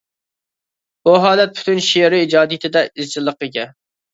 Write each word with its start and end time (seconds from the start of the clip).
بۇ 1.09 1.13
ھالەت 1.25 1.53
پۈتۈن 1.59 1.83
شېئىرىي 1.91 2.27
ئىجادىيىتىدە 2.29 2.85
ئىزچىللىققا 2.89 3.51
ئىگە. 3.51 3.71